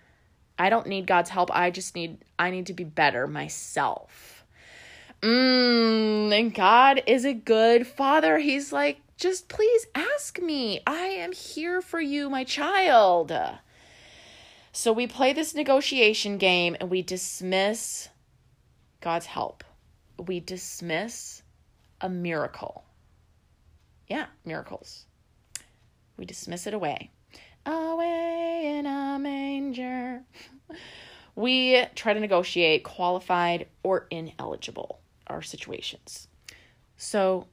I 0.57 0.69
don't 0.69 0.87
need 0.87 1.07
God's 1.07 1.31
help. 1.31 1.49
I 1.53 1.71
just 1.71 1.95
need 1.95 2.17
I 2.37 2.51
need 2.51 2.67
to 2.67 2.73
be 2.73 2.83
better 2.83 3.27
myself. 3.27 4.45
Mm, 5.21 6.37
and 6.37 6.53
God 6.53 7.01
is 7.07 7.25
a 7.25 7.33
good 7.33 7.87
father. 7.87 8.37
He's 8.37 8.71
like, 8.71 8.99
just 9.17 9.47
please 9.47 9.87
ask 9.95 10.41
me. 10.41 10.81
I 10.85 11.05
am 11.05 11.31
here 11.31 11.81
for 11.81 12.01
you, 12.01 12.29
my 12.29 12.43
child. 12.43 13.31
So 14.75 14.91
we 14.91 15.05
play 15.05 15.33
this 15.33 15.53
negotiation 15.53 16.39
game 16.39 16.75
and 16.79 16.89
we 16.89 17.03
dismiss 17.03 18.09
God's 19.01 19.27
help. 19.27 19.63
We 20.17 20.39
dismiss 20.39 21.43
a 22.01 22.09
miracle. 22.09 22.83
Yeah, 24.07 24.25
miracles. 24.43 25.05
We 26.17 26.25
dismiss 26.25 26.65
it 26.65 26.73
away. 26.73 27.11
Away 27.67 28.73
in 28.75 28.87
a 28.87 29.19
manger. 29.19 30.23
We 31.35 31.85
try 31.93 32.13
to 32.13 32.19
negotiate 32.19 32.83
qualified 32.83 33.67
or 33.83 34.07
ineligible 34.09 35.01
our 35.27 35.43
situations. 35.43 36.27
So 36.97 37.45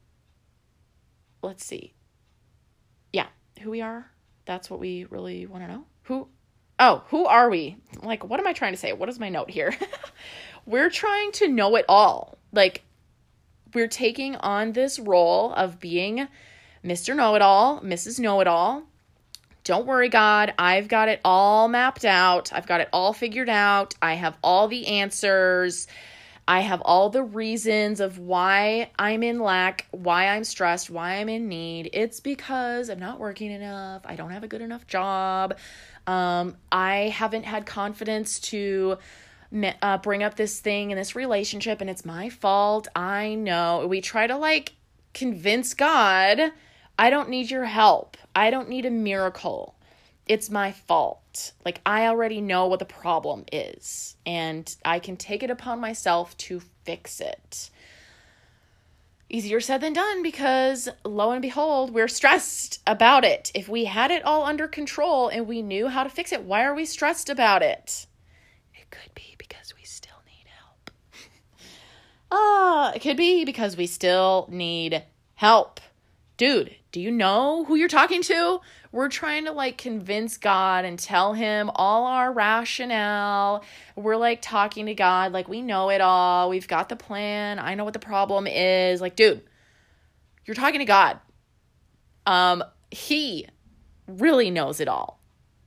let's 1.43 1.67
see. 1.67 1.93
Yeah, 3.12 3.27
who 3.61 3.71
we 3.71 3.83
are. 3.83 4.11
That's 4.47 4.71
what 4.71 4.81
we 4.81 5.05
really 5.05 5.45
want 5.45 5.65
to 5.65 5.69
know. 5.69 5.85
Who 6.05 6.29
Oh, 6.80 7.02
who 7.08 7.26
are 7.26 7.50
we? 7.50 7.76
Like, 8.02 8.25
what 8.25 8.40
am 8.40 8.46
I 8.46 8.54
trying 8.54 8.72
to 8.72 8.78
say? 8.78 8.94
What 8.94 9.10
is 9.10 9.20
my 9.20 9.28
note 9.28 9.50
here? 9.50 9.76
we're 10.66 10.88
trying 10.88 11.30
to 11.32 11.46
know 11.46 11.76
it 11.76 11.84
all. 11.90 12.38
Like, 12.52 12.82
we're 13.75 13.87
taking 13.87 14.34
on 14.36 14.73
this 14.73 14.99
role 14.99 15.52
of 15.52 15.78
being 15.78 16.26
Mr. 16.82 17.14
Know 17.14 17.34
It 17.34 17.43
All, 17.43 17.80
Mrs. 17.82 18.19
Know 18.19 18.40
It 18.40 18.47
All. 18.47 18.84
Don't 19.62 19.86
worry, 19.86 20.08
God. 20.08 20.54
I've 20.58 20.88
got 20.88 21.10
it 21.10 21.21
all 21.23 21.69
mapped 21.69 22.06
out. 22.06 22.50
I've 22.50 22.66
got 22.66 22.80
it 22.80 22.88
all 22.95 23.12
figured 23.12 23.50
out. 23.50 23.95
I 24.00 24.14
have 24.14 24.38
all 24.43 24.66
the 24.66 24.86
answers. 24.86 25.86
I 26.49 26.60
have 26.60 26.80
all 26.80 27.10
the 27.10 27.23
reasons 27.23 28.00
of 28.00 28.19
why 28.19 28.90
I'm 28.99 29.23
in 29.23 29.38
lack, 29.38 29.86
why 29.93 30.28
I'm 30.28 30.43
stressed, 30.43 30.90
why 30.90 31.16
I'm 31.16 31.28
in 31.28 31.47
need. 31.47 31.90
It's 31.93 32.19
because 32.19 32.88
I'm 32.88 32.99
not 32.99 33.21
working 33.21 33.52
enough. 33.52 34.02
I 34.04 34.16
don't 34.16 34.30
have 34.30 34.43
a 34.43 34.49
good 34.49 34.62
enough 34.62 34.86
job. 34.86 35.56
Um, 36.06 36.56
I 36.71 37.15
haven't 37.15 37.45
had 37.45 37.67
confidence 37.67 38.41
to 38.41 38.99
uh, 39.82 39.99
bring 39.99 40.23
up 40.23 40.36
this 40.36 40.60
thing 40.60 40.91
in 40.91 40.97
this 40.97 41.15
relationship, 41.15 41.80
and 41.80 41.91
it's 41.91 42.04
my 42.04 42.28
fault. 42.28 42.89
I 42.95 43.34
know. 43.34 43.86
We 43.86 44.00
try 44.00 44.26
to 44.26 44.36
like 44.36 44.75
convince 45.13 45.75
God, 45.75 46.52
I 46.99 47.10
don't 47.10 47.28
need 47.28 47.50
your 47.50 47.65
help. 47.65 48.17
I 48.34 48.50
don't 48.50 48.69
need 48.69 48.84
a 48.84 48.91
miracle. 48.91 49.75
It's 50.26 50.50
my 50.50 50.71
fault. 50.73 51.52
Like, 51.65 51.80
I 51.84 52.06
already 52.06 52.41
know 52.41 52.67
what 52.67 52.78
the 52.78 52.84
problem 52.84 53.45
is, 53.50 54.17
and 54.25 54.73
I 54.84 54.99
can 55.00 55.17
take 55.17 55.43
it 55.43 55.50
upon 55.50 55.80
myself 55.80 56.36
to 56.39 56.60
fix 56.84 57.21
it 57.21 57.71
easier 59.30 59.60
said 59.60 59.80
than 59.80 59.93
done 59.93 60.23
because 60.23 60.88
lo 61.04 61.30
and 61.30 61.43
behold, 61.43 61.95
we're 61.95 62.08
stressed 62.08 62.80
about 62.86 63.25
it. 63.25 63.50
If 63.54 63.69
we 63.69 63.84
had 63.84 64.10
it 64.10 64.25
all 64.25 64.45
under 64.45 64.69
control 64.69 65.28
and 65.28 65.47
we 65.47 65.62
knew 65.62 65.88
how 65.88 66.02
to 66.04 66.10
fix 66.10 66.32
it, 66.32 66.43
why 66.43 66.64
are 66.64 66.75
we 66.75 66.84
stressed 66.84 67.30
about 67.30 67.62
it? 67.62 68.06
It 68.75 68.90
could 68.90 69.14
be 69.14 69.36
because 69.38 69.75
we 69.76 69.84
still 69.84 70.23
need 70.26 70.47
help. 70.58 70.90
Ah, 72.32 72.90
uh, 72.90 72.93
it 72.95 73.02
could 73.02 73.16
be 73.16 73.45
because 73.45 73.76
we 73.76 73.86
still 73.86 74.47
need 74.50 75.02
help. 75.34 75.80
Dude, 76.36 76.76
do 76.93 77.00
you 77.00 77.10
know 77.10 77.64
who 77.64 77.75
you're 77.75 77.88
talking 77.88 78.23
to? 78.23 78.60
We're 78.93 79.09
trying 79.09 79.45
to 79.45 79.53
like 79.53 79.79
convince 79.79 80.37
God 80.37 80.85
and 80.85 80.99
tell 80.99 81.33
him 81.33 81.71
all 81.75 82.07
our 82.07 82.33
rationale. 82.33 83.65
We're 83.95 84.17
like 84.17 84.43
talking 84.43 84.87
to 84.87 84.95
God 84.95 85.33
like 85.33 85.49
we 85.49 85.63
know 85.63 85.91
it 85.91 86.00
all. 86.00 86.50
We've 86.50 86.67
got 86.67 86.89
the 86.89 86.97
plan. 86.97 87.61
I 87.61 87.75
know 87.76 87.85
what 87.85 87.93
the 87.93 88.00
problem 88.00 88.49
is. 88.49 89.00
Like, 89.00 89.15
dude, 89.15 89.43
you're 90.45 90.57
talking 90.57 90.81
to 90.81 90.85
God. 90.85 91.21
Um 92.26 92.65
he 92.91 93.47
really 94.09 94.50
knows 94.50 94.81
it 94.81 94.89
all. 94.89 95.21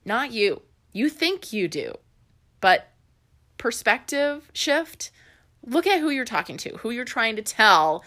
Not 0.04 0.34
you. 0.34 0.62
You 0.92 1.08
think 1.10 1.54
you 1.54 1.70
do. 1.70 1.94
But 2.60 2.90
perspective 3.58 4.52
shift, 4.54 5.12
look 5.66 5.88
at 5.88 6.02
who 6.02 6.10
you're 6.10 6.26
talking 6.26 6.58
to, 6.58 6.76
who 6.78 6.90
you're 6.92 7.06
trying 7.06 7.38
to 7.38 7.42
tell, 7.42 8.04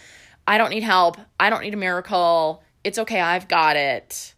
I 0.47 0.59
don't 0.59 0.71
need 0.71 0.83
help. 0.83 1.17
I 1.41 1.49
don't 1.49 1.63
need 1.63 1.73
a 1.73 1.79
miracle. 1.79 2.63
It's 2.85 2.99
okay. 2.99 3.21
I've 3.21 3.49
got 3.49 3.77
it 3.77 4.35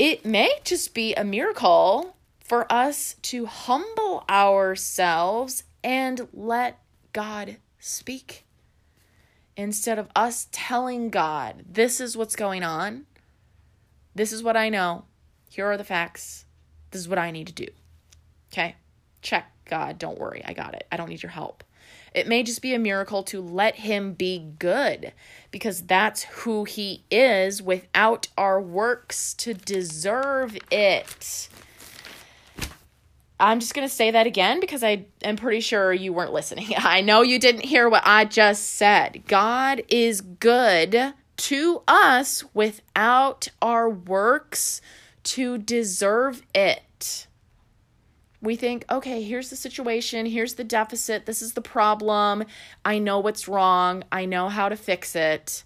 it 0.00 0.24
may 0.24 0.50
just 0.64 0.94
be 0.94 1.12
a 1.14 1.22
miracle 1.22 2.16
for 2.42 2.66
us 2.72 3.16
to 3.20 3.44
humble 3.44 4.24
ourselves 4.30 5.64
and 5.84 6.26
let 6.32 6.82
God 7.12 7.58
speak. 7.78 8.46
Instead 9.58 9.98
of 9.98 10.08
us 10.16 10.48
telling 10.52 11.10
God, 11.10 11.66
this 11.70 12.00
is 12.00 12.16
what's 12.16 12.34
going 12.34 12.62
on, 12.62 13.04
this 14.14 14.32
is 14.32 14.42
what 14.42 14.56
I 14.56 14.70
know, 14.70 15.04
here 15.50 15.66
are 15.66 15.76
the 15.76 15.84
facts, 15.84 16.46
this 16.92 17.02
is 17.02 17.08
what 17.08 17.18
I 17.18 17.30
need 17.30 17.48
to 17.48 17.52
do. 17.52 17.66
Okay? 18.50 18.76
Check, 19.20 19.52
God, 19.66 19.98
don't 19.98 20.18
worry, 20.18 20.42
I 20.46 20.54
got 20.54 20.72
it. 20.72 20.86
I 20.90 20.96
don't 20.96 21.10
need 21.10 21.22
your 21.22 21.28
help. 21.28 21.62
It 22.14 22.26
may 22.26 22.42
just 22.42 22.62
be 22.62 22.74
a 22.74 22.78
miracle 22.78 23.22
to 23.24 23.40
let 23.40 23.76
him 23.76 24.14
be 24.14 24.52
good 24.58 25.12
because 25.50 25.82
that's 25.82 26.22
who 26.22 26.64
he 26.64 27.04
is 27.10 27.62
without 27.62 28.28
our 28.36 28.60
works 28.60 29.34
to 29.34 29.54
deserve 29.54 30.56
it. 30.70 31.48
I'm 33.38 33.58
just 33.60 33.74
going 33.74 33.88
to 33.88 33.94
say 33.94 34.10
that 34.10 34.26
again 34.26 34.60
because 34.60 34.84
I 34.84 35.06
am 35.22 35.36
pretty 35.36 35.60
sure 35.60 35.92
you 35.92 36.12
weren't 36.12 36.32
listening. 36.32 36.72
I 36.76 37.00
know 37.00 37.22
you 37.22 37.38
didn't 37.38 37.64
hear 37.64 37.88
what 37.88 38.02
I 38.04 38.24
just 38.24 38.74
said. 38.74 39.22
God 39.26 39.82
is 39.88 40.20
good 40.20 41.14
to 41.36 41.82
us 41.88 42.44
without 42.52 43.48
our 43.62 43.88
works 43.88 44.82
to 45.22 45.56
deserve 45.58 46.42
it 46.54 47.26
we 48.42 48.56
think, 48.56 48.84
okay, 48.90 49.22
here's 49.22 49.50
the 49.50 49.56
situation, 49.56 50.26
here's 50.26 50.54
the 50.54 50.64
deficit, 50.64 51.26
this 51.26 51.42
is 51.42 51.52
the 51.52 51.60
problem, 51.60 52.44
I 52.84 52.98
know 52.98 53.18
what's 53.18 53.48
wrong, 53.48 54.04
I 54.10 54.24
know 54.24 54.48
how 54.48 54.68
to 54.68 54.76
fix 54.76 55.14
it. 55.14 55.64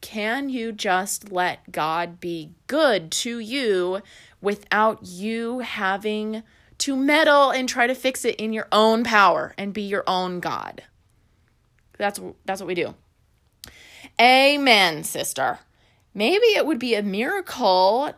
Can 0.00 0.48
you 0.48 0.72
just 0.72 1.32
let 1.32 1.72
God 1.72 2.20
be 2.20 2.52
good 2.66 3.10
to 3.12 3.38
you 3.38 4.00
without 4.40 5.00
you 5.02 5.60
having 5.60 6.42
to 6.78 6.96
meddle 6.96 7.50
and 7.50 7.68
try 7.68 7.86
to 7.86 7.94
fix 7.94 8.24
it 8.24 8.36
in 8.36 8.52
your 8.52 8.68
own 8.70 9.04
power 9.04 9.54
and 9.56 9.72
be 9.72 9.82
your 9.82 10.04
own 10.06 10.40
God? 10.40 10.82
That's 11.98 12.20
that's 12.44 12.60
what 12.60 12.66
we 12.66 12.74
do. 12.74 12.94
Amen, 14.20 15.04
sister. 15.04 15.60
Maybe 16.12 16.46
it 16.48 16.66
would 16.66 16.78
be 16.78 16.94
a 16.94 17.02
miracle 17.02 18.12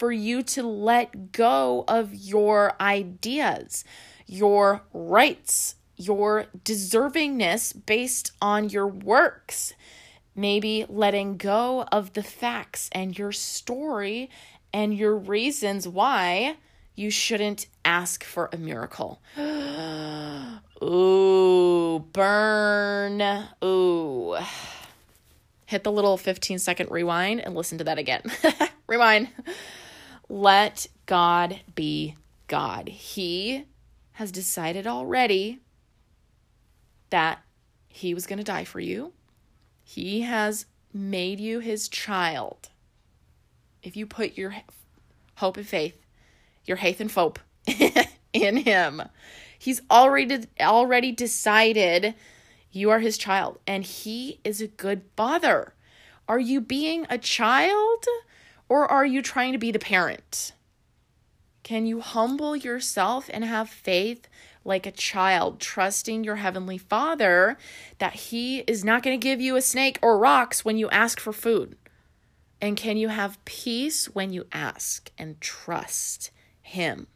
for 0.00 0.10
you 0.10 0.42
to 0.42 0.62
let 0.62 1.30
go 1.30 1.84
of 1.86 2.14
your 2.14 2.74
ideas, 2.80 3.84
your 4.26 4.80
rights, 4.94 5.74
your 5.94 6.46
deservingness 6.64 7.74
based 7.84 8.32
on 8.40 8.70
your 8.70 8.86
works. 8.86 9.74
Maybe 10.34 10.86
letting 10.88 11.36
go 11.36 11.82
of 11.92 12.14
the 12.14 12.22
facts 12.22 12.88
and 12.92 13.18
your 13.18 13.30
story 13.30 14.30
and 14.72 14.96
your 14.96 15.14
reasons 15.14 15.86
why 15.86 16.56
you 16.94 17.10
shouldn't 17.10 17.66
ask 17.84 18.24
for 18.24 18.48
a 18.54 18.56
miracle. 18.56 19.20
Ooh, 20.82 22.06
burn. 22.14 23.20
Ooh. 23.62 24.38
Hit 25.66 25.84
the 25.84 25.92
little 25.92 26.16
15 26.16 26.58
second 26.58 26.90
rewind 26.90 27.40
and 27.40 27.54
listen 27.54 27.76
to 27.76 27.84
that 27.84 27.98
again. 27.98 28.22
rewind. 28.86 29.28
Let 30.30 30.86
God 31.06 31.62
be 31.74 32.14
God. 32.46 32.88
He 32.88 33.64
has 34.12 34.30
decided 34.30 34.86
already 34.86 35.58
that 37.10 37.40
he 37.88 38.14
was 38.14 38.28
going 38.28 38.38
to 38.38 38.44
die 38.44 38.62
for 38.62 38.78
you. 38.78 39.12
He 39.82 40.20
has 40.20 40.66
made 40.94 41.40
you 41.40 41.58
his 41.58 41.88
child. 41.88 42.68
If 43.82 43.96
you 43.96 44.06
put 44.06 44.38
your 44.38 44.54
hope 45.38 45.56
and 45.56 45.66
faith, 45.66 46.00
your 46.64 46.76
faith 46.76 47.00
and 47.00 47.10
hope 47.10 47.40
in 48.32 48.58
him, 48.58 49.02
he's 49.58 49.82
already 49.90 50.46
already 50.60 51.10
decided 51.10 52.14
you 52.70 52.88
are 52.90 53.00
his 53.00 53.18
child 53.18 53.58
and 53.66 53.82
he 53.82 54.38
is 54.44 54.60
a 54.60 54.68
good 54.68 55.02
father. 55.16 55.74
Are 56.28 56.38
you 56.38 56.60
being 56.60 57.04
a 57.10 57.18
child 57.18 58.06
or 58.70 58.86
are 58.86 59.04
you 59.04 59.20
trying 59.20 59.52
to 59.52 59.58
be 59.58 59.72
the 59.72 59.80
parent? 59.80 60.52
Can 61.64 61.86
you 61.86 62.00
humble 62.00 62.56
yourself 62.56 63.28
and 63.32 63.44
have 63.44 63.68
faith 63.68 64.28
like 64.64 64.86
a 64.86 64.92
child, 64.92 65.58
trusting 65.58 66.22
your 66.22 66.36
Heavenly 66.36 66.78
Father 66.78 67.58
that 67.98 68.14
He 68.14 68.60
is 68.60 68.84
not 68.84 69.02
going 69.02 69.18
to 69.18 69.22
give 69.22 69.40
you 69.40 69.56
a 69.56 69.60
snake 69.60 69.98
or 70.00 70.18
rocks 70.18 70.64
when 70.64 70.78
you 70.78 70.88
ask 70.90 71.18
for 71.18 71.32
food? 71.32 71.76
And 72.60 72.76
can 72.76 72.96
you 72.96 73.08
have 73.08 73.44
peace 73.44 74.06
when 74.06 74.32
you 74.32 74.46
ask 74.52 75.10
and 75.18 75.40
trust 75.40 76.30
Him? 76.62 77.08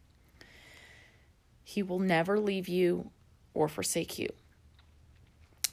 He 1.63 1.85
will 1.85 2.01
never 2.01 2.41
leave 2.41 2.69
you 2.69 3.11
or 3.55 3.69
forsake 3.69 4.19
you. 4.19 4.29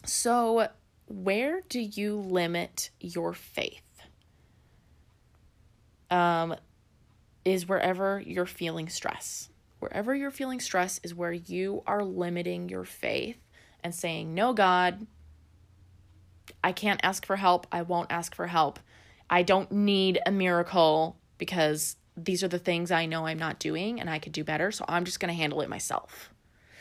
So, 0.05 0.67
where 1.07 1.61
do 1.69 1.79
you 1.79 2.17
limit 2.17 2.91
your 2.99 3.33
faith? 3.33 3.90
Um, 6.11 6.55
is 7.43 7.67
wherever 7.67 8.21
you're 8.25 8.45
feeling 8.45 8.89
stress. 8.89 9.49
Wherever 9.79 10.13
you're 10.13 10.31
feeling 10.31 10.59
stress 10.59 10.99
is 11.03 11.15
where 11.15 11.33
you 11.33 11.81
are 11.87 12.03
limiting 12.03 12.69
your 12.69 12.83
faith 12.83 13.37
and 13.83 13.95
saying, 13.95 14.33
No, 14.33 14.53
God, 14.53 15.07
I 16.63 16.71
can't 16.71 16.99
ask 17.03 17.25
for 17.25 17.35
help. 17.35 17.65
I 17.71 17.81
won't 17.81 18.11
ask 18.11 18.35
for 18.35 18.47
help. 18.47 18.79
I 19.29 19.43
don't 19.43 19.71
need 19.71 20.19
a 20.25 20.31
miracle 20.31 21.17
because 21.37 21.95
these 22.17 22.43
are 22.43 22.47
the 22.47 22.59
things 22.59 22.91
I 22.91 23.05
know 23.05 23.25
I'm 23.25 23.39
not 23.39 23.59
doing 23.59 23.99
and 23.99 24.09
I 24.09 24.19
could 24.19 24.33
do 24.33 24.43
better. 24.43 24.71
So 24.71 24.85
I'm 24.87 25.05
just 25.05 25.19
going 25.19 25.33
to 25.33 25.37
handle 25.37 25.61
it 25.61 25.69
myself. 25.69 26.29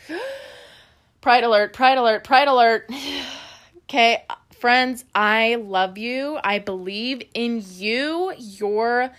pride 1.20 1.44
alert, 1.44 1.72
pride 1.72 1.96
alert, 1.96 2.24
pride 2.24 2.48
alert. 2.48 2.90
okay, 3.84 4.24
friends, 4.60 5.04
I 5.14 5.54
love 5.54 5.96
you. 5.96 6.38
I 6.44 6.58
believe 6.58 7.22
in 7.32 7.64
you. 7.76 8.32
Your 8.36 9.10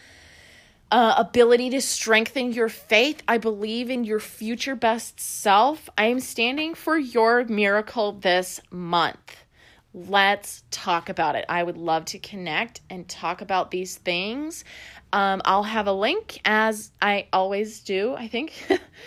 uh, 0.92 1.16
ability 1.18 1.72
to 1.72 1.82
strengthen 1.82 2.54
your 2.54 2.70
faith. 2.70 3.24
I 3.28 3.38
believe 3.40 3.90
in 3.90 4.04
your 4.04 4.20
future 4.20 4.76
best 4.76 5.20
self. 5.20 5.90
I 5.98 6.06
am 6.06 6.20
standing 6.20 6.76
for 6.76 6.98
your 6.98 7.44
miracle 7.46 8.12
this 8.12 8.62
month. 8.70 9.38
Let's 9.94 10.64
talk 10.72 11.10
about 11.10 11.36
it. 11.36 11.44
I 11.50 11.64
would 11.64 11.78
love 11.78 12.06
to 12.06 12.20
connect 12.20 12.82
and 12.90 13.08
talk 13.10 13.42
about 13.42 13.72
these 13.72 13.98
things. 13.98 14.64
Um, 15.12 15.42
I'll 15.44 15.64
have 15.64 15.88
a 15.88 15.92
link, 15.92 16.40
as 16.46 16.92
I 17.02 17.28
always 17.34 17.82
do, 17.82 18.14
I 18.16 18.30
think, 18.30 18.54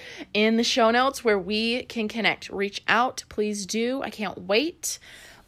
in 0.34 0.56
the 0.56 0.64
show 0.64 0.90
notes 0.90 1.24
where 1.24 1.38
we 1.38 1.84
can 1.84 2.08
connect. 2.08 2.50
Reach 2.50 2.82
out, 2.86 3.24
please 3.30 3.64
do. 3.64 4.02
I 4.02 4.10
can't 4.10 4.42
wait. 4.42 4.98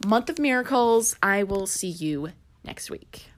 Month 0.04 0.28
of 0.28 0.38
Miracles. 0.38 1.16
I 1.22 1.42
will 1.42 1.66
see 1.66 1.88
you 1.88 2.30
next 2.64 2.90
week. 2.90 3.30